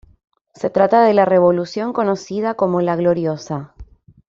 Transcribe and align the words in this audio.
Se 0.55 0.71
trata 0.71 1.03
de 1.03 1.13
la 1.13 1.25
revolución 1.25 1.93
conocida 1.93 2.55
como 2.55 2.81
"la 2.81 2.95
Gloriosa". 2.95 3.75